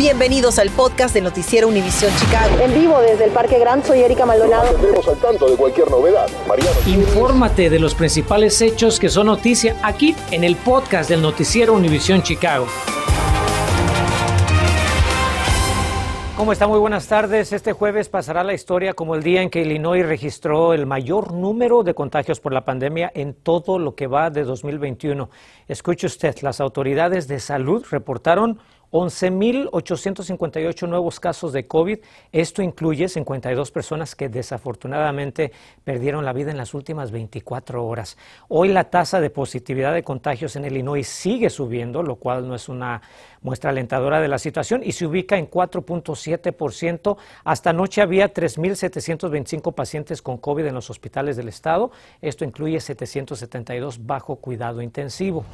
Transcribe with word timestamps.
Bienvenidos 0.00 0.58
al 0.58 0.70
podcast 0.70 1.12
de 1.12 1.20
Noticiero 1.20 1.68
Univisión 1.68 2.10
Chicago. 2.16 2.58
En 2.58 2.72
vivo 2.72 3.02
desde 3.02 3.26
el 3.26 3.32
Parque 3.32 3.58
Gran, 3.58 3.84
soy 3.84 4.00
Erika 4.00 4.24
Maldonado. 4.24 4.72
Nos 4.94 5.06
al 5.06 5.18
tanto 5.18 5.46
de 5.50 5.58
cualquier 5.58 5.90
novedad. 5.90 6.26
Mariano. 6.48 6.72
Infórmate 6.86 7.68
de 7.68 7.78
los 7.78 7.94
principales 7.94 8.62
hechos 8.62 8.98
que 8.98 9.10
son 9.10 9.26
noticia 9.26 9.76
aquí 9.82 10.16
en 10.30 10.42
el 10.42 10.56
podcast 10.56 11.10
del 11.10 11.20
Noticiero 11.20 11.74
Univisión 11.74 12.22
Chicago. 12.22 12.66
¿Cómo 16.34 16.52
está? 16.52 16.66
Muy 16.66 16.78
buenas 16.78 17.06
tardes. 17.06 17.52
Este 17.52 17.74
jueves 17.74 18.08
pasará 18.08 18.42
la 18.42 18.54
historia 18.54 18.94
como 18.94 19.14
el 19.14 19.22
día 19.22 19.42
en 19.42 19.50
que 19.50 19.60
Illinois 19.60 20.06
registró 20.06 20.72
el 20.72 20.86
mayor 20.86 21.34
número 21.34 21.82
de 21.82 21.92
contagios 21.92 22.40
por 22.40 22.54
la 22.54 22.64
pandemia 22.64 23.12
en 23.14 23.34
todo 23.34 23.78
lo 23.78 23.94
que 23.94 24.06
va 24.06 24.30
de 24.30 24.44
2021. 24.44 25.28
Escuche 25.68 26.06
usted, 26.06 26.36
las 26.40 26.62
autoridades 26.62 27.28
de 27.28 27.38
salud 27.40 27.84
reportaron 27.90 28.58
11.858 28.90 30.88
nuevos 30.88 31.20
casos 31.20 31.52
de 31.52 31.66
COVID. 31.66 31.98
Esto 32.32 32.62
incluye 32.62 33.08
52 33.08 33.70
personas 33.70 34.14
que 34.16 34.28
desafortunadamente 34.28 35.52
perdieron 35.84 36.24
la 36.24 36.32
vida 36.32 36.50
en 36.50 36.56
las 36.56 36.74
últimas 36.74 37.10
24 37.10 37.86
horas. 37.86 38.18
Hoy 38.48 38.68
la 38.68 38.90
tasa 38.90 39.20
de 39.20 39.30
positividad 39.30 39.94
de 39.94 40.02
contagios 40.02 40.56
en 40.56 40.64
Illinois 40.64 41.06
sigue 41.06 41.50
subiendo, 41.50 42.02
lo 42.02 42.16
cual 42.16 42.48
no 42.48 42.54
es 42.54 42.68
una 42.68 43.02
muestra 43.42 43.70
alentadora 43.70 44.20
de 44.20 44.28
la 44.28 44.38
situación 44.38 44.82
y 44.84 44.92
se 44.92 45.06
ubica 45.06 45.38
en 45.38 45.50
4.7%. 45.50 47.16
Hasta 47.44 47.70
anoche 47.70 48.02
había 48.02 48.32
3.725 48.32 49.74
pacientes 49.74 50.22
con 50.22 50.38
COVID 50.38 50.66
en 50.66 50.74
los 50.74 50.90
hospitales 50.90 51.36
del 51.36 51.48
estado. 51.48 51.90
Esto 52.20 52.44
incluye 52.44 52.80
772 52.80 54.06
bajo 54.06 54.36
cuidado 54.36 54.82
intensivo. 54.82 55.44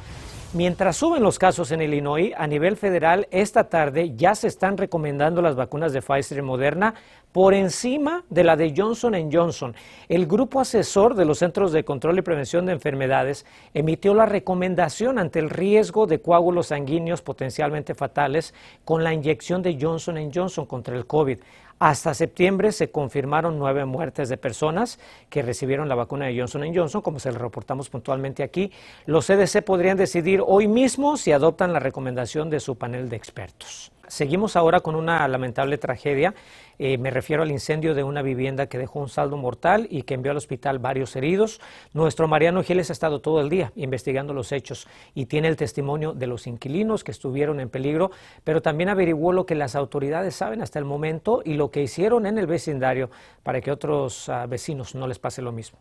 Mientras 0.53 0.95
suben 0.95 1.23
los 1.23 1.39
casos 1.39 1.71
en 1.71 1.81
Illinois, 1.81 2.33
a 2.37 2.47
nivel 2.47 2.77
federal, 2.77 3.27
esta 3.31 3.65
tarde 3.65 4.15
ya 4.15 4.33
se 4.33 4.47
están 4.47 4.77
recomendando 4.77 5.41
las 5.41 5.55
vacunas 5.55 5.91
de 5.91 6.01
Pfizer 6.01 6.37
y 6.37 6.41
Moderna 6.41 6.93
por 7.31 7.53
encima 7.53 8.23
de 8.29 8.43
la 8.43 8.55
de 8.55 8.73
Johnson 8.75 9.31
Johnson. 9.31 9.75
El 10.09 10.25
grupo 10.25 10.59
asesor 10.59 11.15
de 11.15 11.25
los 11.25 11.39
Centros 11.39 11.71
de 11.71 11.83
Control 11.83 12.17
y 12.17 12.21
Prevención 12.21 12.65
de 12.65 12.73
Enfermedades 12.73 13.45
emitió 13.73 14.13
la 14.13 14.25
recomendación 14.25 15.19
ante 15.19 15.39
el 15.39 15.49
riesgo 15.49 16.07
de 16.07 16.19
coágulos 16.19 16.67
sanguíneos 16.67 17.21
potencialmente 17.21 17.95
fatales 17.95 18.53
con 18.85 19.03
la 19.03 19.13
inyección 19.13 19.61
de 19.61 19.77
Johnson 19.79 20.31
Johnson 20.33 20.65
contra 20.65 20.95
el 20.95 21.05
COVID. 21.05 21.39
Hasta 21.79 22.15
septiembre 22.15 22.71
se 22.71 22.89
confirmaron 22.89 23.59
nueve 23.59 23.85
muertes 23.85 24.29
de 24.29 24.37
personas 24.37 24.97
que 25.29 25.43
recibieron 25.43 25.87
la 25.87 25.93
vacuna 25.93 26.25
de 26.25 26.37
Johnson 26.37 26.63
Johnson, 26.73 27.03
como 27.03 27.19
se 27.19 27.31
lo 27.31 27.37
reportamos 27.37 27.89
puntualmente 27.89 28.41
aquí. 28.41 28.71
Los 29.05 29.27
CDC 29.27 29.63
podrían 29.63 29.95
decidir 29.95 30.41
hoy 30.43 30.67
mismo 30.67 31.17
si 31.17 31.31
adoptan 31.31 31.73
la 31.73 31.79
recomendación 31.79 32.49
de 32.49 32.59
su 32.59 32.77
panel 32.77 33.09
de 33.09 33.15
expertos. 33.17 33.91
Seguimos 34.07 34.55
ahora 34.55 34.79
con 34.79 34.95
una 34.95 35.27
lamentable 35.27 35.77
tragedia. 35.77 36.33
Eh, 36.79 36.97
me 36.97 37.11
refiero 37.11 37.43
al 37.43 37.51
incendio 37.51 37.93
de 37.93 38.03
una 38.03 38.21
vivienda 38.21 38.67
que 38.67 38.77
dejó 38.77 38.99
un 38.99 39.09
saldo 39.09 39.35
mortal 39.35 39.85
y 39.89 40.03
que 40.03 40.13
envió 40.13 40.31
al 40.31 40.37
hospital 40.37 40.79
varios 40.79 41.15
heridos. 41.17 41.59
Nuestro 41.93 42.27
Mariano 42.29 42.63
Giles 42.63 42.89
ha 42.89 42.93
estado 42.93 43.19
todo 43.19 43.41
el 43.41 43.49
día 43.49 43.73
investigando 43.75 44.33
los 44.33 44.53
hechos 44.53 44.87
y 45.13 45.25
tiene 45.25 45.49
el 45.49 45.57
testimonio 45.57 46.13
de 46.13 46.27
los 46.27 46.47
inquilinos 46.47 47.03
que 47.03 47.11
estuvieron 47.11 47.59
en 47.59 47.69
peligro, 47.69 48.11
pero 48.45 48.61
también 48.61 48.89
averiguó 48.89 49.33
lo 49.33 49.45
que 49.45 49.55
las 49.55 49.75
autoridades 49.75 50.35
saben 50.35 50.61
hasta 50.61 50.79
el 50.79 50.85
momento 50.85 51.41
y 51.43 51.55
lo 51.55 51.69
que 51.69 51.81
hicieron 51.81 52.25
en 52.25 52.37
el 52.37 52.47
vecindario 52.47 53.09
para 53.43 53.59
que 53.59 53.71
otros 53.71 54.29
uh, 54.29 54.47
vecinos 54.47 54.95
no 54.95 55.07
les 55.07 55.19
pase 55.19 55.41
lo 55.41 55.51
mismo. 55.51 55.79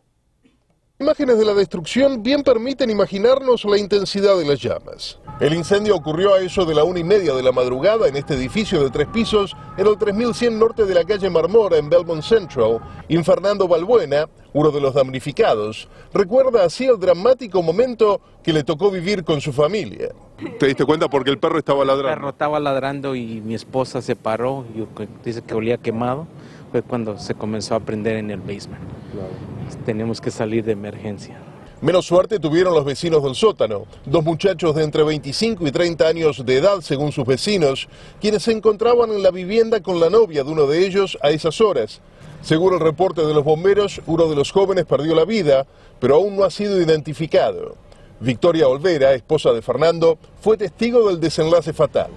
Imágenes 0.98 1.36
de 1.36 1.44
la 1.44 1.52
destrucción 1.52 2.22
bien 2.22 2.42
permiten 2.42 2.88
imaginarnos 2.88 3.66
la 3.66 3.76
intensidad 3.76 4.38
de 4.38 4.46
las 4.46 4.58
llamas. 4.58 5.18
El 5.40 5.52
incendio 5.52 5.94
ocurrió 5.94 6.32
a 6.32 6.40
eso 6.40 6.64
de 6.64 6.74
la 6.74 6.84
una 6.84 6.98
y 6.98 7.04
media 7.04 7.34
de 7.34 7.42
la 7.42 7.52
madrugada 7.52 8.08
en 8.08 8.16
este 8.16 8.32
edificio 8.32 8.82
de 8.82 8.88
tres 8.88 9.06
pisos 9.08 9.54
en 9.76 9.86
el 9.86 9.98
3100 9.98 10.58
norte 10.58 10.86
de 10.86 10.94
la 10.94 11.04
calle 11.04 11.28
Marmora 11.28 11.76
en 11.76 11.90
Belmont 11.90 12.22
Central. 12.22 12.80
Infernando 13.08 13.68
Balbuena, 13.68 14.26
uno 14.54 14.70
de 14.70 14.80
los 14.80 14.94
damnificados, 14.94 15.86
recuerda 16.14 16.64
así 16.64 16.86
el 16.86 16.98
dramático 16.98 17.62
momento 17.62 18.22
que 18.42 18.54
le 18.54 18.64
tocó 18.64 18.90
vivir 18.90 19.22
con 19.22 19.42
su 19.42 19.52
familia. 19.52 20.12
¿Te 20.58 20.64
diste 20.64 20.86
cuenta 20.86 21.08
porque 21.10 21.28
el 21.28 21.38
perro 21.38 21.58
estaba 21.58 21.84
ladrando? 21.84 22.08
El 22.08 22.14
perro 22.14 22.30
estaba 22.30 22.58
ladrando 22.58 23.14
y 23.14 23.42
mi 23.42 23.54
esposa 23.54 24.00
se 24.00 24.16
paró 24.16 24.64
y 24.74 24.86
dice 25.22 25.42
que 25.42 25.52
olía 25.52 25.76
quemado. 25.76 26.26
Fue 26.72 26.80
cuando 26.80 27.18
se 27.18 27.34
comenzó 27.34 27.74
a 27.74 27.80
prender 27.80 28.16
en 28.16 28.30
el 28.30 28.40
basement. 28.40 28.80
Tenemos 29.84 30.20
que 30.20 30.30
salir 30.30 30.64
de 30.64 30.72
emergencia. 30.72 31.38
Menos 31.82 32.06
suerte 32.06 32.38
tuvieron 32.38 32.74
los 32.74 32.86
vecinos 32.86 33.22
del 33.22 33.34
sótano, 33.34 33.84
dos 34.06 34.24
muchachos 34.24 34.74
de 34.74 34.82
entre 34.82 35.02
25 35.02 35.66
y 35.66 35.70
30 35.70 36.08
años 36.08 36.46
de 36.46 36.56
edad, 36.56 36.80
según 36.80 37.12
sus 37.12 37.26
vecinos, 37.26 37.86
quienes 38.18 38.44
se 38.44 38.52
encontraban 38.52 39.10
en 39.10 39.22
la 39.22 39.30
vivienda 39.30 39.82
con 39.82 40.00
la 40.00 40.08
novia 40.08 40.42
de 40.42 40.50
uno 40.50 40.66
de 40.66 40.86
ellos 40.86 41.18
a 41.22 41.28
esas 41.30 41.60
horas. 41.60 42.00
Según 42.40 42.72
el 42.74 42.80
reporte 42.80 43.26
de 43.26 43.34
los 43.34 43.44
bomberos, 43.44 44.00
uno 44.06 44.26
de 44.26 44.36
los 44.36 44.52
jóvenes 44.52 44.86
perdió 44.86 45.14
la 45.14 45.26
vida, 45.26 45.66
pero 46.00 46.14
aún 46.14 46.36
no 46.36 46.44
ha 46.44 46.50
sido 46.50 46.80
identificado. 46.80 47.76
Victoria 48.20 48.68
Olvera, 48.68 49.12
esposa 49.12 49.52
de 49.52 49.60
Fernando, 49.60 50.16
fue 50.40 50.56
testigo 50.56 51.06
del 51.08 51.20
desenlace 51.20 51.74
fatal. 51.74 52.08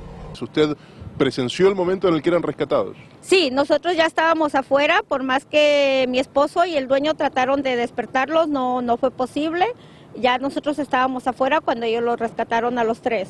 Usted 0.41 0.77
presenció 1.19 1.67
el 1.67 1.75
momento 1.75 2.07
en 2.07 2.15
el 2.15 2.23
que 2.23 2.29
eran 2.29 2.41
rescatados. 2.41 2.97
Sí, 3.21 3.51
nosotros 3.51 3.95
ya 3.95 4.07
estábamos 4.07 4.55
afuera, 4.55 5.03
por 5.07 5.21
más 5.21 5.45
que 5.45 6.07
mi 6.09 6.17
esposo 6.17 6.65
y 6.65 6.75
el 6.75 6.87
dueño 6.87 7.13
trataron 7.13 7.61
de 7.61 7.75
despertarlos, 7.75 8.47
no, 8.47 8.81
no 8.81 8.97
fue 8.97 9.11
posible. 9.11 9.67
Ya 10.15 10.39
nosotros 10.39 10.79
estábamos 10.79 11.27
afuera 11.27 11.61
cuando 11.61 11.85
ellos 11.85 12.01
los 12.01 12.19
rescataron 12.19 12.79
a 12.79 12.83
los 12.83 13.01
tres. 13.01 13.29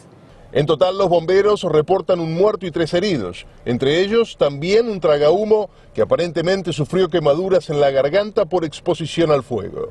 En 0.52 0.66
total, 0.66 0.98
los 0.98 1.10
bomberos 1.10 1.62
reportan 1.64 2.20
un 2.20 2.34
muerto 2.34 2.66
y 2.66 2.72
tres 2.72 2.94
heridos, 2.94 3.46
entre 3.66 4.00
ellos 4.00 4.36
también 4.38 4.90
un 4.90 5.00
tragahumo 5.00 5.70
que 5.94 6.02
aparentemente 6.02 6.74
sufrió 6.74 7.10
quemaduras 7.10 7.70
en 7.70 7.80
la 7.80 7.92
garganta 7.92 8.46
por 8.46 8.66
exposición 8.66 9.30
al 9.30 9.44
fuego. 9.44 9.90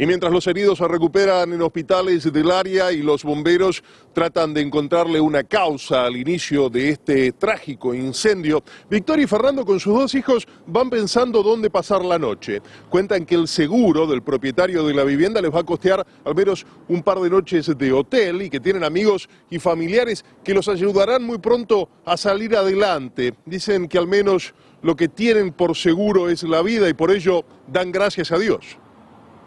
Y 0.00 0.06
mientras 0.06 0.32
los 0.32 0.46
heridos 0.46 0.78
se 0.78 0.86
recuperan 0.86 1.52
en 1.52 1.60
hospitales 1.60 2.32
del 2.32 2.52
área 2.52 2.92
y 2.92 3.02
los 3.02 3.24
bomberos 3.24 3.82
tratan 4.12 4.54
de 4.54 4.60
encontrarle 4.60 5.20
una 5.20 5.42
causa 5.42 6.06
al 6.06 6.16
inicio 6.16 6.70
de 6.70 6.90
este 6.90 7.32
trágico 7.32 7.92
incendio, 7.92 8.62
Victoria 8.88 9.24
y 9.24 9.26
Fernando 9.26 9.64
con 9.64 9.80
sus 9.80 9.98
dos 9.98 10.14
hijos 10.14 10.46
van 10.68 10.88
pensando 10.88 11.42
dónde 11.42 11.68
pasar 11.68 12.04
la 12.04 12.16
noche. 12.16 12.62
Cuentan 12.88 13.26
que 13.26 13.34
el 13.34 13.48
seguro 13.48 14.06
del 14.06 14.22
propietario 14.22 14.86
de 14.86 14.94
la 14.94 15.02
vivienda 15.02 15.42
les 15.42 15.52
va 15.52 15.60
a 15.60 15.64
costear 15.64 16.06
al 16.24 16.34
menos 16.36 16.64
un 16.86 17.02
par 17.02 17.18
de 17.18 17.30
noches 17.30 17.66
de 17.76 17.92
hotel 17.92 18.42
y 18.42 18.50
que 18.50 18.60
tienen 18.60 18.84
amigos 18.84 19.28
y 19.50 19.58
familiares 19.58 20.24
que 20.44 20.54
los 20.54 20.68
ayudarán 20.68 21.24
muy 21.24 21.38
pronto 21.38 21.88
a 22.04 22.16
salir 22.16 22.54
adelante. 22.54 23.34
Dicen 23.46 23.88
que 23.88 23.98
al 23.98 24.06
menos 24.06 24.54
lo 24.80 24.94
que 24.94 25.08
tienen 25.08 25.52
por 25.52 25.76
seguro 25.76 26.28
es 26.28 26.44
la 26.44 26.62
vida 26.62 26.88
y 26.88 26.94
por 26.94 27.10
ello 27.10 27.44
dan 27.66 27.90
gracias 27.90 28.30
a 28.30 28.38
Dios. 28.38 28.78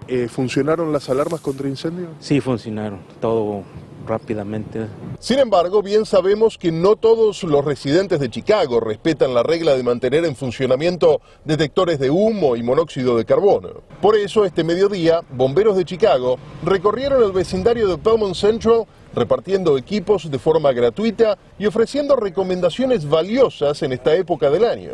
Eh, 0.07 0.27
¿Funcionaron 0.27 0.91
las 0.91 1.09
alarmas 1.09 1.41
contra 1.41 1.67
incendio? 1.67 2.07
Sí, 2.19 2.41
funcionaron, 2.41 2.99
todo 3.19 3.63
rápidamente. 4.05 4.87
Sin 5.19 5.39
embargo, 5.39 5.81
bien 5.81 6.05
sabemos 6.05 6.57
que 6.57 6.71
no 6.71 6.95
todos 6.95 7.43
los 7.43 7.63
residentes 7.63 8.19
de 8.19 8.29
Chicago 8.29 8.79
respetan 8.79 9.33
la 9.33 9.43
regla 9.43 9.75
de 9.75 9.83
mantener 9.83 10.25
en 10.25 10.35
funcionamiento 10.35 11.21
detectores 11.45 11.99
de 11.99 12.09
humo 12.09 12.55
y 12.55 12.63
monóxido 12.63 13.15
de 13.17 13.25
carbono. 13.25 13.69
Por 14.01 14.17
eso, 14.17 14.45
este 14.45 14.63
mediodía, 14.63 15.21
bomberos 15.31 15.77
de 15.77 15.85
Chicago 15.85 16.37
recorrieron 16.63 17.23
el 17.23 17.31
vecindario 17.31 17.87
de 17.87 17.97
Belmont 17.97 18.35
Central 18.35 18.85
repartiendo 19.13 19.77
equipos 19.77 20.31
de 20.31 20.39
forma 20.39 20.71
gratuita 20.71 21.37
y 21.59 21.65
ofreciendo 21.65 22.15
recomendaciones 22.15 23.07
valiosas 23.07 23.81
en 23.83 23.91
esta 23.91 24.15
época 24.15 24.49
del 24.49 24.65
año. 24.65 24.91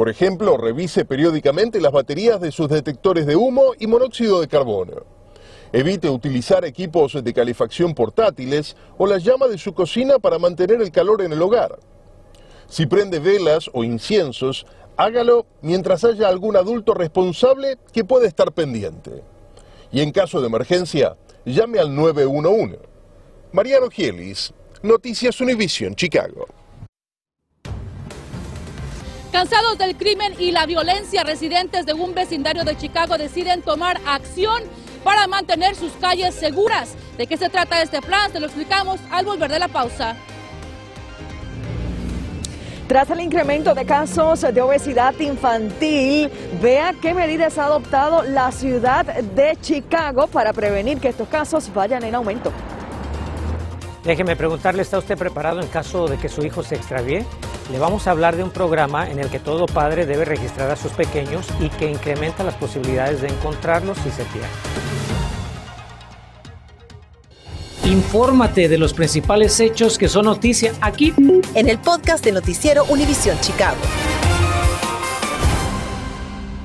Por 0.00 0.08
ejemplo, 0.08 0.56
revise 0.56 1.04
periódicamente 1.04 1.78
las 1.78 1.92
baterías 1.92 2.40
de 2.40 2.52
sus 2.52 2.70
detectores 2.70 3.26
de 3.26 3.36
humo 3.36 3.74
y 3.78 3.86
monóxido 3.86 4.40
de 4.40 4.48
carbono. 4.48 5.04
Evite 5.74 6.08
utilizar 6.08 6.64
equipos 6.64 7.22
de 7.22 7.34
calefacción 7.34 7.94
portátiles 7.94 8.78
o 8.96 9.06
la 9.06 9.18
llama 9.18 9.46
de 9.46 9.58
su 9.58 9.74
cocina 9.74 10.18
para 10.18 10.38
mantener 10.38 10.80
el 10.80 10.90
calor 10.90 11.20
en 11.20 11.34
el 11.34 11.42
hogar. 11.42 11.78
Si 12.66 12.86
prende 12.86 13.18
velas 13.18 13.68
o 13.74 13.84
inciensos, 13.84 14.64
hágalo 14.96 15.44
mientras 15.60 16.02
haya 16.02 16.28
algún 16.28 16.56
adulto 16.56 16.94
responsable 16.94 17.76
que 17.92 18.02
pueda 18.02 18.26
estar 18.26 18.52
pendiente. 18.52 19.22
Y 19.92 20.00
en 20.00 20.12
caso 20.12 20.40
de 20.40 20.46
emergencia, 20.46 21.18
llame 21.44 21.78
al 21.78 21.94
911. 21.94 22.78
Mariano 23.52 23.90
Gielis, 23.90 24.54
Noticias 24.82 25.42
Univision, 25.42 25.94
Chicago. 25.94 26.46
Cansados 29.32 29.78
del 29.78 29.96
crimen 29.96 30.34
y 30.40 30.50
la 30.50 30.66
violencia, 30.66 31.22
residentes 31.22 31.86
de 31.86 31.92
un 31.92 32.14
vecindario 32.14 32.64
de 32.64 32.76
Chicago 32.76 33.16
deciden 33.16 33.62
tomar 33.62 34.00
acción 34.04 34.60
para 35.04 35.28
mantener 35.28 35.76
sus 35.76 35.92
calles 35.92 36.34
seguras. 36.34 36.96
¿De 37.16 37.28
qué 37.28 37.36
se 37.36 37.48
trata 37.48 37.80
este 37.80 38.02
plan? 38.02 38.32
Se 38.32 38.40
lo 38.40 38.46
explicamos 38.46 38.98
al 39.12 39.24
volver 39.24 39.48
de 39.52 39.60
la 39.60 39.68
pausa. 39.68 40.16
Tras 42.88 43.08
el 43.10 43.20
incremento 43.20 43.72
de 43.72 43.84
casos 43.84 44.40
de 44.40 44.60
obesidad 44.60 45.16
infantil, 45.20 46.28
vea 46.60 46.92
qué 47.00 47.14
medidas 47.14 47.56
ha 47.56 47.66
adoptado 47.66 48.24
la 48.24 48.50
ciudad 48.50 49.04
de 49.06 49.56
Chicago 49.60 50.26
para 50.26 50.52
prevenir 50.52 50.98
que 50.98 51.06
estos 51.06 51.28
casos 51.28 51.72
vayan 51.72 52.02
en 52.02 52.16
aumento. 52.16 52.52
Déjeme 54.04 54.34
preguntarle, 54.34 54.80
¿está 54.80 54.98
usted 54.98 55.18
preparado 55.18 55.60
en 55.60 55.68
caso 55.68 56.08
de 56.08 56.16
que 56.16 56.30
su 56.30 56.42
hijo 56.44 56.62
se 56.62 56.74
extravíe? 56.74 57.24
Le 57.70 57.78
vamos 57.78 58.06
a 58.06 58.12
hablar 58.12 58.34
de 58.34 58.42
un 58.42 58.50
programa 58.50 59.10
en 59.10 59.18
el 59.18 59.28
que 59.28 59.38
todo 59.38 59.66
padre 59.66 60.06
debe 60.06 60.24
registrar 60.24 60.70
a 60.70 60.76
sus 60.76 60.92
pequeños 60.92 61.46
y 61.60 61.68
que 61.68 61.90
incrementa 61.90 62.42
las 62.42 62.54
posibilidades 62.54 63.20
de 63.20 63.28
encontrarlos 63.28 63.98
si 63.98 64.10
se 64.10 64.24
pierden. 64.24 64.50
Infórmate 67.84 68.68
de 68.68 68.78
los 68.78 68.94
principales 68.94 69.60
hechos 69.60 69.98
que 69.98 70.08
son 70.08 70.24
noticia 70.24 70.72
aquí 70.80 71.12
en 71.54 71.68
el 71.68 71.78
podcast 71.78 72.24
de 72.24 72.32
Noticiero 72.32 72.84
Univisión 72.84 73.38
Chicago. 73.40 73.78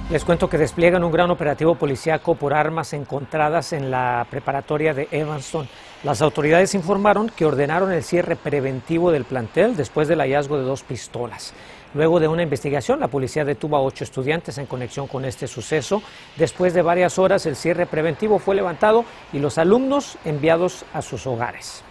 Les 0.10 0.24
cuento 0.24 0.48
que 0.48 0.58
despliegan 0.58 1.04
un 1.04 1.12
gran 1.12 1.32
operativo 1.32 1.76
policíaco 1.76 2.36
por 2.36 2.54
armas 2.54 2.94
encontradas 2.94 3.74
en 3.74 3.90
la 3.90 4.26
preparatoria 4.30 4.94
de 4.94 5.08
Evanston. 5.12 5.68
Las 6.06 6.22
autoridades 6.22 6.76
informaron 6.76 7.32
que 7.36 7.46
ordenaron 7.46 7.92
el 7.92 8.04
cierre 8.04 8.36
preventivo 8.36 9.10
del 9.10 9.26
plantel 9.26 9.76
después 9.76 10.08
del 10.08 10.20
hallazgo 10.20 10.56
de 10.56 10.64
dos 10.64 10.84
pistolas. 10.84 11.52
Luego 11.96 12.20
de 12.20 12.28
una 12.28 12.44
investigación, 12.44 13.00
la 13.00 13.08
policía 13.08 13.44
detuvo 13.44 13.76
a 13.76 13.82
ocho 13.82 14.04
estudiantes 14.04 14.60
en 14.60 14.68
conexión 14.68 15.08
con 15.08 15.26
este 15.26 15.48
suceso. 15.48 16.04
Después 16.36 16.76
de 16.76 16.84
varias 16.84 17.18
horas, 17.18 17.48
el 17.48 17.56
cierre 17.56 17.88
preventivo 17.88 18.38
fue 18.38 18.54
levantado 18.54 19.04
y 19.34 19.40
los 19.40 19.58
alumnos 19.58 20.20
enviados 20.26 20.86
a 20.94 21.02
sus 21.02 21.26
hogares. 21.26 21.84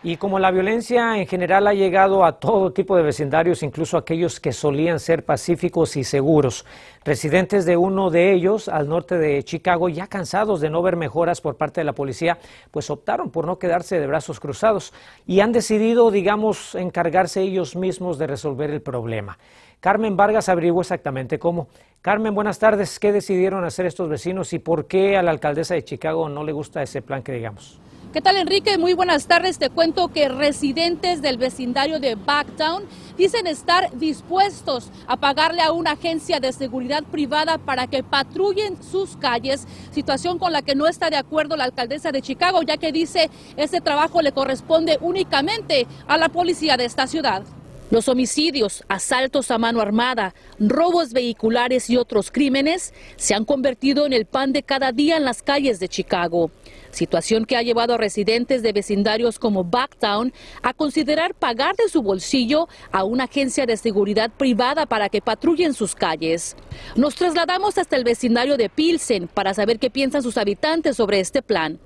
Y 0.00 0.16
como 0.16 0.38
la 0.38 0.52
violencia 0.52 1.18
en 1.18 1.26
general 1.26 1.66
ha 1.66 1.74
llegado 1.74 2.24
a 2.24 2.38
todo 2.38 2.72
tipo 2.72 2.96
de 2.96 3.02
vecindarios, 3.02 3.64
incluso 3.64 3.96
aquellos 3.96 4.38
que 4.38 4.52
solían 4.52 5.00
ser 5.00 5.24
pacíficos 5.24 5.96
y 5.96 6.04
seguros, 6.04 6.64
residentes 7.04 7.66
de 7.66 7.76
uno 7.76 8.08
de 8.08 8.32
ellos, 8.32 8.68
al 8.68 8.88
norte 8.88 9.18
de 9.18 9.42
Chicago, 9.42 9.88
ya 9.88 10.06
cansados 10.06 10.60
de 10.60 10.70
no 10.70 10.82
ver 10.82 10.94
mejoras 10.94 11.40
por 11.40 11.56
parte 11.56 11.80
de 11.80 11.84
la 11.84 11.94
policía, 11.94 12.38
pues 12.70 12.90
optaron 12.90 13.30
por 13.30 13.44
no 13.44 13.58
quedarse 13.58 13.98
de 13.98 14.06
brazos 14.06 14.38
cruzados 14.38 14.94
y 15.26 15.40
han 15.40 15.50
decidido, 15.50 16.12
digamos, 16.12 16.76
encargarse 16.76 17.42
ellos 17.42 17.74
mismos 17.74 18.18
de 18.18 18.28
resolver 18.28 18.70
el 18.70 18.80
problema. 18.80 19.36
Carmen 19.80 20.16
Vargas 20.16 20.48
averiguó 20.48 20.82
exactamente 20.82 21.40
cómo. 21.40 21.66
Carmen, 22.02 22.36
buenas 22.36 22.60
tardes. 22.60 23.00
¿Qué 23.00 23.10
decidieron 23.10 23.64
hacer 23.64 23.86
estos 23.86 24.08
vecinos 24.08 24.52
y 24.52 24.60
por 24.60 24.86
qué 24.86 25.16
a 25.16 25.24
la 25.24 25.32
alcaldesa 25.32 25.74
de 25.74 25.82
Chicago 25.82 26.28
no 26.28 26.44
le 26.44 26.52
gusta 26.52 26.84
ese 26.84 27.02
plan 27.02 27.24
que 27.24 27.32
digamos? 27.32 27.80
¿Qué 28.10 28.22
tal 28.22 28.38
Enrique? 28.38 28.78
Muy 28.78 28.94
buenas 28.94 29.26
tardes. 29.26 29.58
Te 29.58 29.68
cuento 29.68 30.08
que 30.08 30.30
residentes 30.30 31.20
del 31.20 31.36
vecindario 31.36 32.00
de 32.00 32.14
Backtown 32.14 32.84
dicen 33.18 33.46
estar 33.46 33.90
dispuestos 33.98 34.88
a 35.06 35.18
pagarle 35.18 35.60
a 35.60 35.72
una 35.72 35.90
agencia 35.90 36.40
de 36.40 36.54
seguridad 36.54 37.04
privada 37.04 37.58
para 37.58 37.86
que 37.86 38.02
patrullen 38.02 38.82
sus 38.82 39.18
calles, 39.18 39.68
situación 39.90 40.38
con 40.38 40.54
la 40.54 40.62
que 40.62 40.74
no 40.74 40.86
está 40.86 41.10
de 41.10 41.16
acuerdo 41.16 41.54
la 41.54 41.64
alcaldesa 41.64 42.10
de 42.10 42.22
Chicago, 42.22 42.62
ya 42.62 42.78
que 42.78 42.92
dice 42.92 43.28
ese 43.58 43.82
trabajo 43.82 44.22
le 44.22 44.32
corresponde 44.32 44.96
únicamente 45.02 45.86
a 46.06 46.16
la 46.16 46.30
policía 46.30 46.78
de 46.78 46.86
esta 46.86 47.06
ciudad. 47.06 47.42
Los 47.90 48.08
homicidios, 48.08 48.84
asaltos 48.88 49.50
a 49.50 49.56
mano 49.56 49.80
armada, 49.80 50.34
robos 50.58 51.14
vehiculares 51.14 51.88
y 51.88 51.96
otros 51.96 52.30
crímenes 52.30 52.92
se 53.16 53.34
han 53.34 53.46
convertido 53.46 54.04
en 54.04 54.12
el 54.12 54.26
pan 54.26 54.52
de 54.52 54.62
cada 54.62 54.92
día 54.92 55.16
en 55.16 55.24
las 55.24 55.42
calles 55.42 55.80
de 55.80 55.88
Chicago. 55.88 56.50
Situación 56.90 57.46
que 57.46 57.56
ha 57.56 57.62
llevado 57.62 57.94
a 57.94 57.96
residentes 57.96 58.62
de 58.62 58.74
vecindarios 58.74 59.38
como 59.38 59.64
Backtown 59.64 60.34
a 60.62 60.74
considerar 60.74 61.34
pagar 61.34 61.76
de 61.76 61.88
su 61.88 62.02
bolsillo 62.02 62.68
a 62.92 63.04
una 63.04 63.24
agencia 63.24 63.64
de 63.64 63.78
seguridad 63.78 64.30
privada 64.36 64.84
para 64.84 65.08
que 65.08 65.22
patrullen 65.22 65.72
sus 65.72 65.94
calles. 65.94 66.56
Nos 66.94 67.14
trasladamos 67.14 67.78
hasta 67.78 67.96
el 67.96 68.04
vecindario 68.04 68.58
de 68.58 68.68
Pilsen 68.68 69.28
para 69.28 69.54
saber 69.54 69.78
qué 69.78 69.88
piensan 69.88 70.22
sus 70.22 70.36
habitantes 70.36 70.96
sobre 70.96 71.20
este 71.20 71.40
plan. 71.40 71.78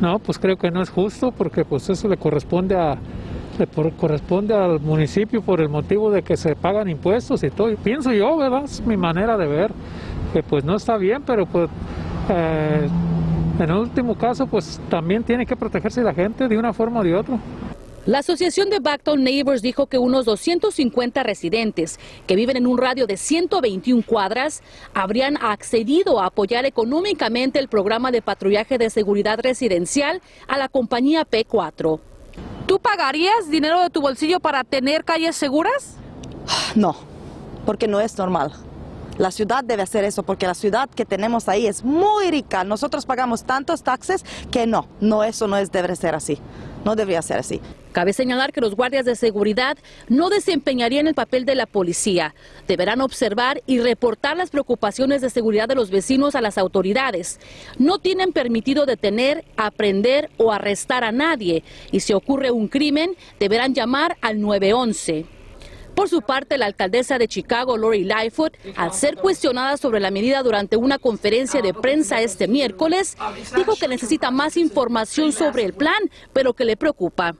No, 0.00 0.18
pues 0.18 0.38
creo 0.38 0.56
que 0.56 0.72
no 0.72 0.82
es 0.82 0.90
justo 0.90 1.30
porque 1.30 1.64
pues 1.64 1.88
eso 1.88 2.08
le 2.08 2.16
corresponde 2.16 2.74
a 2.74 2.98
le 3.58 3.66
corresponde 3.66 4.54
al 4.54 4.80
municipio 4.80 5.42
por 5.42 5.60
el 5.60 5.68
motivo 5.68 6.10
de 6.10 6.22
que 6.22 6.36
se 6.36 6.56
pagan 6.56 6.88
impuestos 6.88 7.42
y 7.42 7.50
todo. 7.50 7.74
Pienso 7.76 8.12
yo, 8.12 8.36
¿verdad? 8.36 8.64
Es 8.64 8.80
mi 8.80 8.96
manera 8.96 9.36
de 9.36 9.46
ver, 9.46 9.72
que 10.32 10.42
pues 10.42 10.64
no 10.64 10.76
está 10.76 10.96
bien, 10.96 11.22
pero 11.24 11.46
pues 11.46 11.68
eh, 12.28 12.88
en 13.58 13.70
el 13.70 13.76
último 13.76 14.16
caso 14.16 14.46
pues 14.46 14.80
también 14.88 15.22
tiene 15.22 15.46
que 15.46 15.56
protegerse 15.56 16.02
la 16.02 16.14
gente 16.14 16.48
de 16.48 16.58
una 16.58 16.72
forma 16.72 17.00
o 17.00 17.04
de 17.04 17.14
otra. 17.14 17.38
La 18.06 18.18
Asociación 18.18 18.68
de 18.68 18.80
Backtown 18.80 19.24
Neighbors 19.24 19.62
dijo 19.62 19.86
que 19.86 19.96
unos 19.96 20.26
250 20.26 21.22
residentes 21.22 21.98
que 22.26 22.36
viven 22.36 22.58
en 22.58 22.66
un 22.66 22.76
radio 22.76 23.06
de 23.06 23.16
121 23.16 24.02
cuadras 24.06 24.62
habrían 24.92 25.38
accedido 25.38 26.20
a 26.20 26.26
apoyar 26.26 26.66
económicamente 26.66 27.58
el 27.58 27.68
programa 27.68 28.10
de 28.10 28.20
patrullaje 28.20 28.76
de 28.76 28.90
seguridad 28.90 29.38
residencial 29.42 30.20
a 30.48 30.58
la 30.58 30.68
compañía 30.68 31.24
P4. 31.24 31.98
¿Tú 32.66 32.78
pagarías 32.78 33.50
dinero 33.50 33.80
de 33.80 33.90
tu 33.90 34.00
bolsillo 34.00 34.40
para 34.40 34.64
tener 34.64 35.04
calles 35.04 35.36
seguras? 35.36 35.96
No, 36.74 36.96
porque 37.66 37.88
no 37.88 38.00
es 38.00 38.18
normal. 38.18 38.52
La 39.16 39.30
ciudad 39.30 39.62
debe 39.62 39.82
hacer 39.82 40.04
eso 40.04 40.24
porque 40.24 40.46
la 40.46 40.54
ciudad 40.54 40.88
que 40.90 41.04
tenemos 41.04 41.48
ahí 41.48 41.66
es 41.66 41.84
muy 41.84 42.30
rica. 42.30 42.64
Nosotros 42.64 43.06
pagamos 43.06 43.44
tantos 43.44 43.82
taxes 43.82 44.24
que 44.50 44.66
no, 44.66 44.88
no, 45.00 45.22
eso 45.22 45.46
no 45.46 45.56
es, 45.56 45.70
debe 45.70 45.94
ser 45.94 46.14
así. 46.14 46.38
No 46.84 46.94
debería 46.94 47.22
ser 47.22 47.38
así. 47.38 47.60
Cabe 47.92 48.12
señalar 48.12 48.52
que 48.52 48.60
los 48.60 48.74
guardias 48.74 49.04
de 49.04 49.16
seguridad 49.16 49.78
no 50.08 50.28
desempeñarían 50.28 51.06
el 51.06 51.14
papel 51.14 51.44
de 51.44 51.54
la 51.54 51.66
policía. 51.66 52.34
Deberán 52.66 53.00
observar 53.00 53.62
y 53.66 53.78
reportar 53.78 54.36
las 54.36 54.50
preocupaciones 54.50 55.20
de 55.20 55.30
seguridad 55.30 55.68
de 55.68 55.76
los 55.76 55.90
vecinos 55.90 56.34
a 56.34 56.40
las 56.40 56.58
autoridades. 56.58 57.40
No 57.78 57.98
tienen 57.98 58.32
permitido 58.32 58.84
detener, 58.84 59.44
aprender 59.56 60.30
o 60.36 60.52
arrestar 60.52 61.04
a 61.04 61.12
nadie. 61.12 61.62
Y 61.92 62.00
si 62.00 62.12
ocurre 62.12 62.50
un 62.50 62.68
crimen, 62.68 63.16
deberán 63.38 63.74
llamar 63.74 64.16
al 64.20 64.40
911. 64.40 65.33
Por 65.94 66.08
su 66.08 66.22
parte, 66.22 66.58
la 66.58 66.66
alcaldesa 66.66 67.18
de 67.18 67.28
Chicago, 67.28 67.76
Lori 67.76 68.04
Lightfoot, 68.04 68.56
al 68.76 68.92
ser 68.92 69.16
cuestionada 69.16 69.76
sobre 69.76 70.00
la 70.00 70.10
medida 70.10 70.42
durante 70.42 70.76
una 70.76 70.98
conferencia 70.98 71.62
de 71.62 71.72
prensa 71.72 72.20
este 72.20 72.48
miércoles, 72.48 73.16
dijo 73.56 73.76
que 73.76 73.88
necesita 73.88 74.30
más 74.30 74.56
información 74.56 75.32
sobre 75.32 75.64
el 75.64 75.72
plan, 75.72 76.10
pero 76.32 76.52
que 76.52 76.64
le 76.64 76.76
preocupa. 76.76 77.34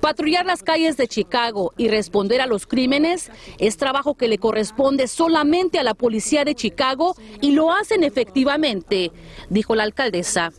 Patrullar 0.00 0.46
las 0.46 0.62
calles 0.62 0.96
de 0.96 1.08
Chicago 1.08 1.72
y 1.76 1.88
responder 1.88 2.40
a 2.40 2.46
los 2.46 2.66
crímenes 2.66 3.30
es 3.58 3.76
trabajo 3.76 4.14
que 4.14 4.28
le 4.28 4.38
corresponde 4.38 5.08
solamente 5.08 5.78
a 5.78 5.82
la 5.82 5.94
policía 5.94 6.44
de 6.44 6.54
Chicago 6.54 7.16
y 7.40 7.52
lo 7.52 7.72
hacen 7.72 8.04
efectivamente, 8.04 9.10
dijo 9.50 9.74
la 9.74 9.82
alcaldesa. 9.82 10.52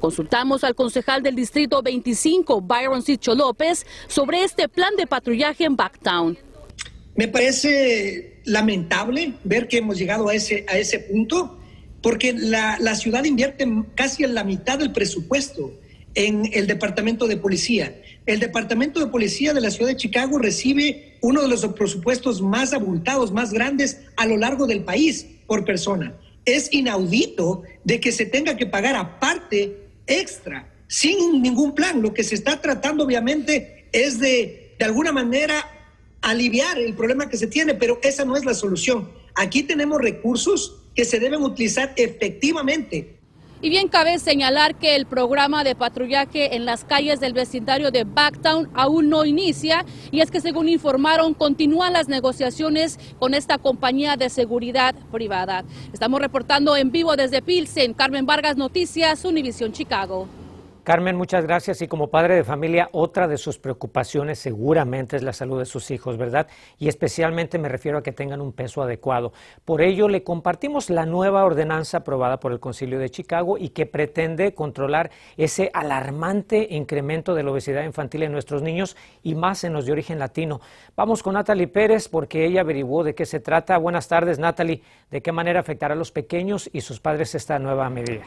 Consultamos 0.00 0.64
al 0.64 0.74
concejal 0.74 1.22
del 1.22 1.36
Distrito 1.36 1.82
25, 1.82 2.62
Byron 2.62 3.02
Sicho 3.02 3.34
López, 3.34 3.84
sobre 4.08 4.42
este 4.42 4.66
plan 4.68 4.96
de 4.96 5.06
patrullaje 5.06 5.64
en 5.64 5.76
Backtown. 5.76 6.38
Me 7.16 7.28
parece 7.28 8.40
lamentable 8.46 9.34
ver 9.44 9.68
que 9.68 9.76
hemos 9.78 9.98
llegado 9.98 10.28
a 10.28 10.34
ese, 10.34 10.64
a 10.68 10.78
ese 10.78 11.00
punto, 11.00 11.58
porque 12.02 12.32
la, 12.32 12.78
la 12.80 12.94
ciudad 12.94 13.24
invierte 13.24 13.66
casi 13.94 14.26
la 14.26 14.42
mitad 14.42 14.78
del 14.78 14.90
presupuesto 14.90 15.70
en 16.14 16.48
el 16.54 16.66
Departamento 16.66 17.26
de 17.26 17.36
Policía. 17.36 17.94
El 18.24 18.40
Departamento 18.40 19.00
de 19.00 19.08
Policía 19.08 19.52
de 19.52 19.60
la 19.60 19.70
Ciudad 19.70 19.90
de 19.90 19.96
Chicago 19.96 20.38
recibe 20.38 21.18
uno 21.20 21.42
de 21.42 21.48
los 21.48 21.66
presupuestos 21.66 22.40
más 22.40 22.72
abultados, 22.72 23.32
más 23.32 23.52
grandes 23.52 24.00
a 24.16 24.24
lo 24.24 24.38
largo 24.38 24.66
del 24.66 24.82
país 24.82 25.26
por 25.46 25.66
persona. 25.66 26.14
Es 26.46 26.72
inaudito 26.72 27.64
de 27.84 28.00
que 28.00 28.12
se 28.12 28.24
tenga 28.24 28.56
que 28.56 28.64
pagar 28.64 28.96
aparte 28.96 29.89
extra, 30.10 30.70
sin 30.86 31.40
ningún 31.40 31.74
plan. 31.74 32.02
Lo 32.02 32.12
que 32.12 32.24
se 32.24 32.34
está 32.34 32.60
tratando 32.60 33.04
obviamente 33.04 33.88
es 33.92 34.18
de, 34.18 34.74
de 34.78 34.84
alguna 34.84 35.12
manera, 35.12 35.66
aliviar 36.20 36.78
el 36.78 36.94
problema 36.94 37.28
que 37.28 37.36
se 37.36 37.46
tiene, 37.46 37.74
pero 37.74 37.98
esa 38.02 38.24
no 38.24 38.36
es 38.36 38.44
la 38.44 38.54
solución. 38.54 39.10
Aquí 39.34 39.62
tenemos 39.62 40.00
recursos 40.00 40.76
que 40.94 41.04
se 41.04 41.18
deben 41.18 41.42
utilizar 41.42 41.92
efectivamente 41.96 43.19
y 43.62 43.68
bien 43.68 43.88
cabe 43.88 44.18
señalar 44.18 44.74
que 44.74 44.96
el 44.96 45.06
programa 45.06 45.64
de 45.64 45.74
patrullaje 45.74 46.56
en 46.56 46.64
las 46.64 46.84
calles 46.84 47.20
del 47.20 47.32
vecindario 47.32 47.90
de 47.90 48.04
Backtown 48.04 48.70
aún 48.74 49.10
no 49.10 49.24
inicia 49.24 49.84
y 50.10 50.20
es 50.20 50.30
que 50.30 50.40
según 50.40 50.68
informaron 50.68 51.34
continúan 51.34 51.92
las 51.92 52.08
negociaciones 52.08 52.98
con 53.18 53.34
esta 53.34 53.58
compañía 53.58 54.16
de 54.16 54.30
seguridad 54.30 54.94
privada. 55.12 55.64
Estamos 55.92 56.20
reportando 56.20 56.76
en 56.76 56.90
vivo 56.90 57.16
desde 57.16 57.42
Pilsen, 57.42 57.92
Carmen 57.92 58.26
Vargas 58.26 58.56
Noticias, 58.56 59.24
Univisión 59.24 59.72
Chicago. 59.72 60.39
Carmen, 60.82 61.14
muchas 61.14 61.44
gracias. 61.44 61.82
Y 61.82 61.88
como 61.88 62.08
padre 62.08 62.36
de 62.36 62.44
familia, 62.44 62.88
otra 62.92 63.28
de 63.28 63.36
sus 63.36 63.58
preocupaciones 63.58 64.38
seguramente 64.38 65.16
es 65.16 65.22
la 65.22 65.32
salud 65.32 65.58
de 65.58 65.66
sus 65.66 65.90
hijos, 65.90 66.16
¿verdad? 66.16 66.46
Y 66.78 66.88
especialmente 66.88 67.58
me 67.58 67.68
refiero 67.68 67.98
a 67.98 68.02
que 68.02 68.12
tengan 68.12 68.40
un 68.40 68.52
peso 68.52 68.82
adecuado. 68.82 69.32
Por 69.64 69.82
ello, 69.82 70.08
le 70.08 70.22
compartimos 70.22 70.88
la 70.88 71.04
nueva 71.04 71.44
ordenanza 71.44 71.98
aprobada 71.98 72.40
por 72.40 72.52
el 72.52 72.60
Concilio 72.60 72.98
de 72.98 73.10
Chicago 73.10 73.58
y 73.58 73.70
que 73.70 73.84
pretende 73.84 74.54
controlar 74.54 75.10
ese 75.36 75.70
alarmante 75.74 76.68
incremento 76.70 77.34
de 77.34 77.42
la 77.42 77.50
obesidad 77.50 77.84
infantil 77.84 78.22
en 78.22 78.32
nuestros 78.32 78.62
niños 78.62 78.96
y 79.22 79.34
más 79.34 79.64
en 79.64 79.74
los 79.74 79.84
de 79.84 79.92
origen 79.92 80.18
latino. 80.18 80.60
Vamos 80.96 81.22
con 81.22 81.34
Natalie 81.34 81.68
Pérez 81.68 82.08
porque 82.08 82.46
ella 82.46 82.62
averiguó 82.62 83.04
de 83.04 83.14
qué 83.14 83.26
se 83.26 83.40
trata. 83.40 83.76
Buenas 83.76 84.08
tardes, 84.08 84.38
Natalie. 84.38 84.82
¿De 85.10 85.20
qué 85.20 85.30
manera 85.30 85.60
afectará 85.60 85.94
a 85.94 85.96
los 85.96 86.10
pequeños 86.10 86.70
y 86.72 86.80
sus 86.80 87.00
padres 87.00 87.34
esta 87.34 87.58
nueva 87.58 87.90
medida? 87.90 88.24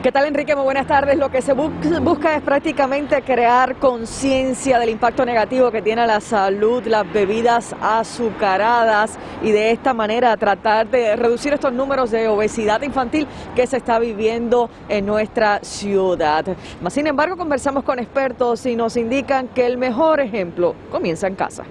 ¿Qué 0.00 0.12
tal 0.12 0.26
Enrique? 0.26 0.54
Muy 0.54 0.62
buenas 0.62 0.86
tardes. 0.86 1.18
Lo 1.18 1.28
que 1.28 1.42
se 1.42 1.54
busca 1.54 2.36
es 2.36 2.42
prácticamente 2.42 3.20
crear 3.22 3.80
conciencia 3.80 4.78
del 4.78 4.90
impacto 4.90 5.26
negativo 5.26 5.72
que 5.72 5.82
tiene 5.82 6.06
la 6.06 6.20
salud 6.20 6.84
las 6.86 7.12
bebidas 7.12 7.74
azucaradas 7.82 9.18
y 9.42 9.50
de 9.50 9.72
esta 9.72 9.94
manera 9.94 10.36
tratar 10.36 10.88
de 10.88 11.16
reducir 11.16 11.52
estos 11.52 11.72
números 11.72 12.12
de 12.12 12.28
obesidad 12.28 12.80
infantil 12.82 13.26
que 13.56 13.66
se 13.66 13.78
está 13.78 13.98
viviendo 13.98 14.70
en 14.88 15.04
nuestra 15.04 15.58
ciudad. 15.62 16.44
sin 16.90 17.08
embargo, 17.08 17.36
conversamos 17.36 17.82
con 17.82 17.98
expertos 17.98 18.66
y 18.66 18.76
nos 18.76 18.96
indican 18.96 19.48
que 19.48 19.66
el 19.66 19.78
mejor 19.78 20.20
ejemplo 20.20 20.76
comienza 20.92 21.26
en 21.26 21.34
casa. 21.34 21.64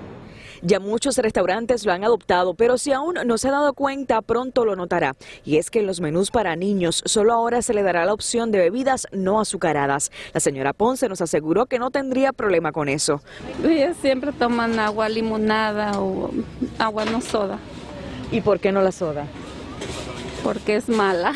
Ya 0.61 0.79
muchos 0.79 1.17
restaurantes 1.17 1.85
lo 1.85 1.91
han 1.91 2.03
adoptado, 2.03 2.53
pero 2.53 2.77
si 2.77 2.91
aún 2.91 3.15
no 3.25 3.37
se 3.37 3.49
ha 3.49 3.51
dado 3.51 3.73
cuenta, 3.73 4.21
pronto 4.21 4.65
lo 4.65 4.75
notará. 4.75 5.15
Y 5.45 5.57
es 5.57 5.69
que 5.69 5.79
en 5.79 5.87
los 5.87 6.01
menús 6.01 6.31
para 6.31 6.55
niños 6.55 7.03
solo 7.05 7.33
ahora 7.33 7.61
se 7.61 7.73
le 7.73 7.83
dará 7.83 8.05
la 8.05 8.13
opción 8.13 8.51
de 8.51 8.59
bebidas 8.59 9.07
no 9.11 9.39
azucaradas. 9.39 10.11
La 10.33 10.39
señora 10.39 10.73
Ponce 10.73 11.07
nos 11.09 11.21
aseguró 11.21 11.65
que 11.65 11.79
no 11.79 11.91
tendría 11.91 12.33
problema 12.33 12.71
con 12.71 12.89
eso. 12.89 13.21
Ellos 13.63 13.97
siempre 14.01 14.31
toman 14.31 14.79
agua 14.79 15.09
limonada 15.09 15.99
o 15.99 16.31
agua 16.79 17.05
no 17.05 17.21
soda. 17.21 17.59
¿Y 18.31 18.41
por 18.41 18.59
qué 18.59 18.71
no 18.71 18.81
la 18.81 18.91
soda? 18.91 19.25
Porque 20.43 20.75
es 20.75 20.89
mala. 20.89 21.33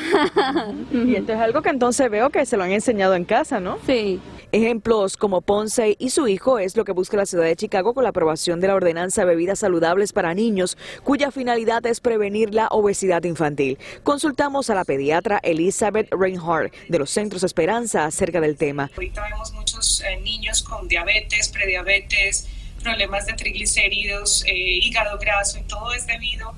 y 0.91 1.15
esto 1.15 1.33
es 1.33 1.39
algo 1.39 1.61
que 1.61 1.69
entonces 1.69 2.09
veo 2.09 2.29
que 2.29 2.45
se 2.45 2.57
lo 2.57 2.63
han 2.63 2.71
enseñado 2.71 3.15
en 3.15 3.25
casa, 3.25 3.59
¿no? 3.59 3.77
Sí. 3.85 4.19
Ejemplos 4.53 5.15
como 5.15 5.39
Ponce 5.39 5.95
y 5.97 6.09
su 6.09 6.27
hijo 6.27 6.59
es 6.59 6.75
lo 6.75 6.83
que 6.83 6.91
busca 6.91 7.15
la 7.15 7.25
ciudad 7.25 7.45
de 7.45 7.55
Chicago 7.55 7.93
con 7.93 8.03
la 8.03 8.09
aprobación 8.09 8.59
de 8.59 8.67
la 8.67 8.75
ordenanza 8.75 9.23
Bebidas 9.23 9.59
Saludables 9.59 10.11
para 10.11 10.33
Niños, 10.33 10.77
cuya 11.05 11.31
finalidad 11.31 11.85
es 11.85 12.01
prevenir 12.01 12.53
la 12.53 12.67
obesidad 12.67 13.23
infantil. 13.23 13.79
Consultamos 14.03 14.69
a 14.69 14.75
la 14.75 14.83
pediatra 14.83 15.39
Elizabeth 15.41 16.09
Reinhardt 16.11 16.73
de 16.89 16.99
los 16.99 17.11
Centros 17.11 17.43
Esperanza 17.43 18.03
acerca 18.03 18.41
del 18.41 18.57
tema. 18.57 18.91
Ahorita 18.93 19.23
vemos 19.23 19.53
muchos 19.53 20.01
eh, 20.01 20.19
niños 20.19 20.63
con 20.63 20.85
diabetes, 20.89 21.47
prediabetes, 21.47 22.49
problemas 22.83 23.27
de 23.27 23.33
triglicéridos, 23.33 24.43
eh, 24.47 24.53
hígado 24.53 25.17
graso 25.17 25.59
y 25.59 25.63
todo 25.63 25.93
es 25.93 26.05
debido 26.07 26.49
a 26.49 26.53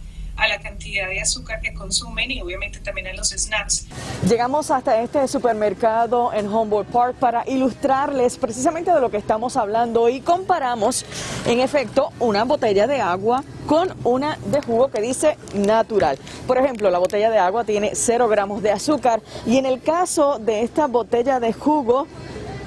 la 0.48 0.60
cantidad 0.60 1.08
de 1.08 1.22
azúcar 1.22 1.62
que 1.62 1.74
consumen 1.74 2.30
y 2.32 2.42
obviamente 2.42 2.80
también 2.80 3.08
a 3.08 3.14
los 3.14 3.30
snacks. 3.30 3.86
Llegamos 4.28 4.72
hasta 4.72 5.02
este 5.02 5.28
supermercado 5.28 6.34
en 6.34 6.48
Humboldt 6.48 6.90
Park 6.90 7.16
para 7.20 7.44
ilustrarles 7.48 8.38
precisamente 8.38 8.92
de 8.92 9.00
lo 9.00 9.10
que 9.10 9.18
estamos 9.18 9.58
hablando 9.58 10.10
y 10.10 10.22
comparamos 10.22 11.06
en 11.46 11.60
efecto 11.60 12.12
una 12.20 12.44
botella 12.44 12.88
de 12.88 13.00
agua 13.02 13.44
con 13.68 13.96
una 14.04 14.38
de 14.46 14.62
jugo 14.62 14.90
que 14.90 15.02
dice 15.02 15.38
natural. 15.54 16.18
Por 16.48 16.58
ejemplo, 16.58 16.90
la 16.90 17.00
botella 17.00 17.30
de 17.30 17.38
agua 17.38 17.64
tiene 17.64 17.92
0 17.94 18.28
gramos 18.28 18.62
de 18.62 18.72
azúcar 18.72 19.22
y 19.46 19.58
en 19.58 19.66
el 19.66 19.82
caso 19.82 20.40
de 20.40 20.62
esta 20.62 20.88
botella 20.88 21.40
de 21.40 21.54
jugo, 21.54 22.08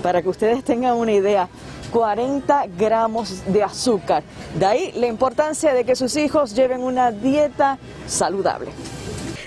para 0.03 0.23
que 0.23 0.29
ustedes 0.29 0.65
tengan 0.65 0.95
una 0.97 1.13
idea, 1.13 1.49
40 1.91 2.67
gramos 2.79 3.43
de 3.47 3.63
azúcar. 3.63 4.23
De 4.59 4.67
ahí 4.67 4.93
la 4.97 5.07
importancia 5.07 5.75
de 5.75 5.85
que 5.85 5.97
sus 5.97 6.17
hijos 6.17 6.55
lleven 6.55 6.83
una 6.83 7.11
dieta 7.11 7.79
saludable. 8.07 8.71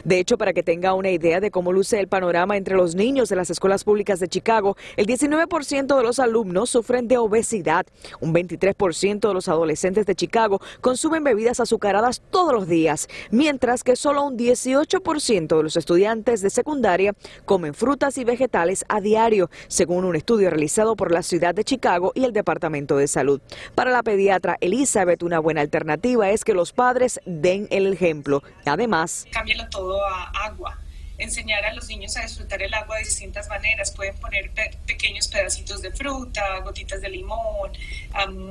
De 0.09 0.17
hecho, 0.17 0.39
para 0.39 0.53
que 0.53 0.63
tenga 0.63 0.95
una 0.95 1.11
idea 1.11 1.39
de 1.39 1.51
cómo 1.51 1.71
luce 1.71 1.99
el 1.99 2.07
panorama 2.07 2.57
entre 2.57 2.75
los 2.75 2.95
niños 2.95 3.29
de 3.29 3.35
las 3.35 3.51
escuelas 3.51 3.83
públicas 3.83 4.19
de 4.19 4.27
Chicago, 4.27 4.75
el 4.97 5.05
19% 5.05 5.95
de 5.95 6.01
los 6.01 6.17
alumnos 6.17 6.71
sufren 6.71 7.07
de 7.07 7.19
obesidad. 7.19 7.85
Un 8.19 8.33
23% 8.33 9.27
de 9.27 9.33
los 9.35 9.47
adolescentes 9.47 10.07
de 10.07 10.15
Chicago 10.15 10.61
consumen 10.81 11.23
bebidas 11.23 11.59
azucaradas 11.59 12.23
todos 12.31 12.53
los 12.53 12.67
días, 12.67 13.07
mientras 13.29 13.83
que 13.83 13.95
solo 13.95 14.23
un 14.23 14.35
18% 14.35 15.57
de 15.57 15.61
los 15.61 15.77
estudiantes 15.77 16.41
de 16.41 16.49
secundaria 16.49 17.13
comen 17.45 17.75
frutas 17.75 18.17
y 18.17 18.23
vegetales 18.23 18.85
a 18.89 19.01
diario, 19.01 19.51
según 19.67 20.05
un 20.05 20.15
estudio 20.15 20.49
realizado 20.49 20.95
por 20.95 21.11
la 21.11 21.21
ciudad 21.21 21.53
de 21.53 21.63
Chicago 21.63 22.13
y 22.15 22.23
el 22.23 22.33
Departamento 22.33 22.97
de 22.97 23.07
Salud. 23.07 23.41
Para 23.75 23.91
la 23.91 24.01
pediatra 24.01 24.57
Elizabeth, 24.59 25.21
una 25.21 25.37
buena 25.37 25.61
alternativa 25.61 26.31
es 26.31 26.43
que 26.43 26.55
los 26.55 26.73
padres 26.73 27.19
den 27.27 27.67
el 27.69 27.93
ejemplo. 27.93 28.41
Además, 28.65 29.27
todo 29.69 29.98
a 30.05 30.31
agua. 30.45 30.77
Enseñar 31.17 31.65
a 31.65 31.73
los 31.73 31.89
niños 31.89 32.15
a 32.15 32.21
disfrutar 32.21 32.61
el 32.61 32.73
agua 32.73 32.97
de 32.97 33.03
distintas 33.03 33.49
maneras. 33.49 33.91
Pueden 33.91 34.15
poner 34.15 34.51
pequeños 34.85 35.27
pedacitos 35.27 35.81
de 35.81 35.91
fruta, 35.91 36.59
gotitas 36.59 37.01
de 37.01 37.09
limón 37.09 37.71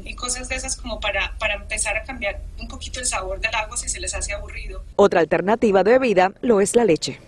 y 0.04 0.14
cosas 0.14 0.48
de 0.48 0.56
esas 0.56 0.76
como 0.76 1.00
para, 1.00 1.34
para 1.38 1.54
empezar 1.54 1.96
a 1.96 2.02
cambiar 2.02 2.42
un 2.58 2.68
poquito 2.68 3.00
el 3.00 3.06
sabor 3.06 3.40
del 3.40 3.54
agua 3.54 3.76
si 3.76 3.88
se 3.88 4.00
les 4.00 4.14
hace 4.14 4.34
aburrido. 4.34 4.84
Otra 4.96 5.20
alternativa 5.20 5.82
de 5.82 5.92
bebida 5.92 6.32
lo 6.42 6.60
es 6.60 6.76
la 6.76 6.84
leche. 6.84 7.18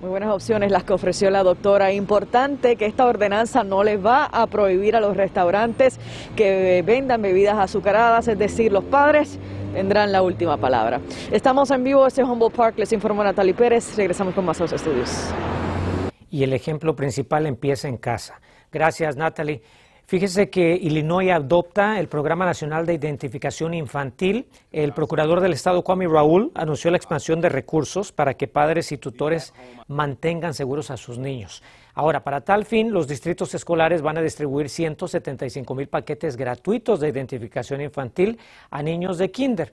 Muy 0.00 0.10
buenas 0.10 0.28
opciones 0.28 0.70
las 0.70 0.84
que 0.84 0.92
ofreció 0.92 1.30
la 1.30 1.42
doctora. 1.42 1.90
Importante 1.90 2.76
que 2.76 2.84
esta 2.84 3.06
ordenanza 3.06 3.64
no 3.64 3.82
les 3.82 4.04
va 4.04 4.26
a 4.26 4.46
prohibir 4.46 4.94
a 4.94 5.00
los 5.00 5.16
restaurantes 5.16 5.98
que 6.36 6.82
vendan 6.84 7.22
bebidas 7.22 7.56
azucaradas, 7.56 8.28
es 8.28 8.38
decir, 8.38 8.72
los 8.72 8.84
padres 8.84 9.38
tendrán 9.72 10.12
la 10.12 10.20
última 10.20 10.58
palabra. 10.58 11.00
Estamos 11.32 11.70
en 11.70 11.82
vivo 11.82 12.04
desde 12.04 12.24
Humboldt 12.24 12.54
Park, 12.54 12.74
les 12.78 12.92
informó 12.92 13.24
Natalie 13.24 13.54
Pérez. 13.54 13.96
Regresamos 13.96 14.34
con 14.34 14.44
más 14.44 14.60
a 14.60 14.64
los 14.64 14.72
estudios. 14.74 15.10
Y 16.30 16.44
el 16.44 16.52
ejemplo 16.52 16.94
principal 16.94 17.46
empieza 17.46 17.88
en 17.88 17.96
casa. 17.96 18.38
Gracias, 18.70 19.16
Natalie. 19.16 19.62
Fíjese 20.08 20.50
que 20.50 20.76
Illinois 20.76 21.32
adopta 21.32 21.98
el 21.98 22.06
Programa 22.06 22.44
Nacional 22.44 22.86
de 22.86 22.94
Identificación 22.94 23.74
Infantil. 23.74 24.46
El 24.70 24.92
procurador 24.92 25.40
del 25.40 25.52
Estado, 25.52 25.82
Kwame 25.82 26.06
Raúl, 26.06 26.52
anunció 26.54 26.92
la 26.92 26.96
expansión 26.96 27.40
de 27.40 27.48
recursos 27.48 28.12
para 28.12 28.34
que 28.34 28.46
padres 28.46 28.92
y 28.92 28.98
tutores 28.98 29.52
mantengan 29.88 30.54
seguros 30.54 30.92
a 30.92 30.96
sus 30.96 31.18
niños. 31.18 31.60
Ahora, 31.92 32.22
para 32.22 32.42
tal 32.42 32.64
fin, 32.66 32.92
los 32.92 33.08
distritos 33.08 33.52
escolares 33.54 34.00
van 34.00 34.16
a 34.16 34.22
distribuir 34.22 34.68
175 34.68 35.74
mil 35.74 35.88
paquetes 35.88 36.36
gratuitos 36.36 37.00
de 37.00 37.08
identificación 37.08 37.80
infantil 37.80 38.38
a 38.70 38.84
niños 38.84 39.18
de 39.18 39.32
kinder 39.32 39.72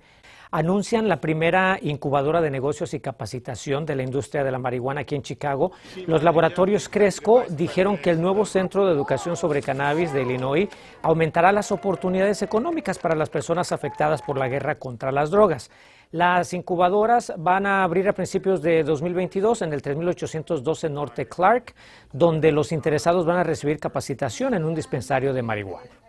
anuncian 0.53 1.09
la 1.09 1.19
primera 1.19 1.79
incubadora 1.81 2.39
de 2.39 2.51
negocios 2.51 2.93
y 2.93 2.99
capacitación 2.99 3.87
de 3.87 3.95
la 3.95 4.03
industria 4.03 4.43
de 4.43 4.51
la 4.51 4.59
marihuana 4.59 5.01
aquí 5.01 5.15
en 5.15 5.23
Chicago. 5.23 5.71
Los 6.05 6.21
laboratorios 6.21 6.89
Cresco 6.89 7.43
dijeron 7.49 7.97
que 7.97 8.11
el 8.11 8.21
nuevo 8.21 8.45
Centro 8.45 8.85
de 8.85 8.93
Educación 8.93 9.35
sobre 9.35 9.63
Cannabis 9.63 10.13
de 10.13 10.21
Illinois 10.21 10.69
aumentará 11.01 11.51
las 11.51 11.71
oportunidades 11.71 12.43
económicas 12.43 12.99
para 12.99 13.15
las 13.15 13.31
personas 13.31 13.71
afectadas 13.71 14.21
por 14.21 14.37
la 14.37 14.47
guerra 14.47 14.75
contra 14.75 15.11
las 15.11 15.31
drogas. 15.31 15.71
Las 16.11 16.53
incubadoras 16.53 17.33
van 17.35 17.65
a 17.65 17.83
abrir 17.83 18.07
a 18.07 18.13
principios 18.13 18.61
de 18.61 18.83
2022 18.83 19.63
en 19.63 19.73
el 19.73 19.81
3812 19.81 20.87
Norte 20.91 21.25
Clark, 21.25 21.73
donde 22.11 22.51
los 22.51 22.71
interesados 22.71 23.25
van 23.25 23.37
a 23.37 23.43
recibir 23.43 23.79
capacitación 23.79 24.53
en 24.53 24.65
un 24.65 24.75
dispensario 24.75 25.33
de 25.33 25.41
marihuana. 25.41 26.02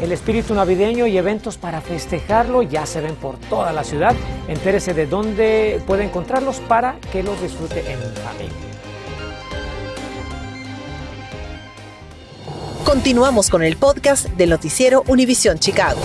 El 0.00 0.12
espíritu 0.12 0.54
navideño 0.54 1.08
y 1.08 1.18
eventos 1.18 1.56
para 1.56 1.80
festejarlo 1.80 2.62
ya 2.62 2.86
se 2.86 3.00
ven 3.00 3.16
por 3.16 3.36
toda 3.36 3.72
la 3.72 3.82
ciudad. 3.82 4.14
Entérese 4.46 4.94
de 4.94 5.06
dónde 5.06 5.82
puede 5.86 6.04
encontrarlos 6.04 6.60
para 6.60 6.96
que 7.12 7.24
los 7.24 7.40
disfrute 7.42 7.80
en 7.80 7.98
familia. 7.98 8.52
Continuamos 12.84 13.50
con 13.50 13.62
el 13.62 13.76
podcast 13.76 14.28
del 14.30 14.50
noticiero 14.50 15.02
Univisión 15.08 15.58
Chicago. 15.58 16.00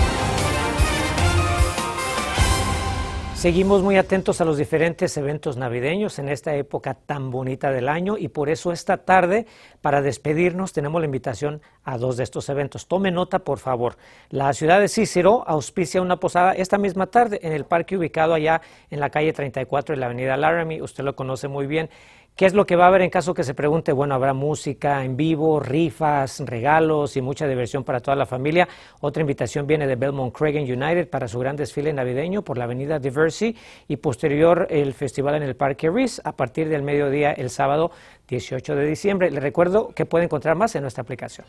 Seguimos 3.44 3.84
muy 3.84 3.98
atentos 3.98 4.40
a 4.40 4.46
los 4.46 4.56
diferentes 4.56 5.18
eventos 5.18 5.58
navideños 5.58 6.18
en 6.18 6.30
esta 6.30 6.56
época 6.56 6.94
tan 6.94 7.30
bonita 7.30 7.72
del 7.72 7.90
año 7.90 8.18
y 8.18 8.30
por 8.30 8.50
eso 8.50 8.72
esta 8.72 9.00
tarde, 9.00 9.48
para 9.82 10.02
despedirnos, 10.02 10.72
tenemos 10.72 11.02
la 11.02 11.08
invitación 11.08 11.62
a 11.84 11.98
dos 11.98 12.16
de 12.16 12.24
estos 12.24 12.48
eventos. 12.48 12.88
Tome 12.88 13.12
nota, 13.12 13.40
por 13.40 13.60
favor. 13.60 13.98
La 14.30 14.54
ciudad 14.54 14.80
de 14.80 14.88
Cícero 14.88 15.44
auspicia 15.46 16.02
una 16.02 16.22
posada 16.22 16.54
esta 16.54 16.78
misma 16.78 17.08
tarde 17.08 17.42
en 17.44 17.52
el 17.52 17.66
parque 17.66 17.98
ubicado 17.98 18.34
allá 18.34 18.62
en 18.90 19.02
la 19.02 19.10
calle 19.10 19.34
34 19.34 19.94
y 19.94 20.00
la 20.00 20.06
avenida 20.06 20.38
Laramie. 20.38 20.82
Usted 20.82 21.04
lo 21.04 21.14
conoce 21.14 21.50
muy 21.50 21.68
bien. 21.68 21.90
¿Qué 22.36 22.48
es 22.48 22.56
lo 22.56 22.66
que 22.66 22.76
va 22.76 22.86
a 22.86 22.88
haber 22.88 23.04
en 23.04 23.12
caso 23.12 23.36
que 23.36 23.44
se 23.44 23.54
pregunte? 23.54 23.92
Bueno, 23.92 24.16
habrá 24.16 24.34
música 24.34 25.06
en 25.06 25.16
vivo, 25.16 25.60
rifas, 25.60 26.40
regalos 26.40 27.16
y 27.16 27.22
mucha 27.22 27.48
diversión 27.48 27.84
para 27.84 28.00
toda 28.00 28.16
la 28.16 28.26
familia. 28.26 28.68
Otra 29.02 29.22
invitación 29.22 29.68
viene 29.68 29.86
de 29.86 29.96
Belmont 29.96 30.36
Craig 30.36 30.56
United 30.56 31.12
para 31.12 31.28
su 31.28 31.38
gran 31.38 31.56
desfile 31.56 31.94
navideño 31.94 32.42
por 32.42 32.58
la 32.58 32.64
avenida 32.64 32.98
Diversey 32.98 33.56
y 33.88 33.98
posterior 33.98 34.66
el 34.72 34.96
festival 34.96 35.36
en 35.36 35.44
el 35.44 35.56
Parque 35.56 35.92
Reese 35.92 36.24
a 36.26 36.32
partir 36.32 36.70
del 36.70 36.82
mediodía 36.82 37.34
el 37.34 37.52
sábado 37.52 37.92
18 38.28 38.76
de 38.76 38.86
diciembre. 38.86 39.32
Le 39.32 39.40
recuerdo 39.40 39.90
que 39.96 40.06
puede 40.06 40.26
encontrar 40.26 40.56
más 40.56 40.76
en 40.76 40.82
nuestra 40.82 41.02
aplicación. 41.02 41.46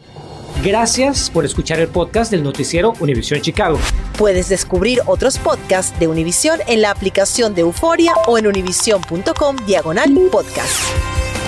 Gracias 0.62 1.30
por 1.30 1.44
escuchar 1.44 1.80
el 1.80 1.88
podcast 1.88 2.30
del 2.30 2.42
noticiero 2.42 2.94
Univisión 3.00 3.40
Chicago. 3.40 3.78
Puedes 4.18 4.48
descubrir 4.48 5.00
otros 5.06 5.38
podcasts 5.38 5.98
de 5.98 6.08
Univisión 6.08 6.60
en 6.66 6.82
la 6.82 6.90
aplicación 6.90 7.54
de 7.54 7.62
Euforia 7.62 8.12
o 8.26 8.38
en 8.38 8.46
univision.com 8.46 9.56
diagonal 9.66 10.10
podcast. 10.30 11.43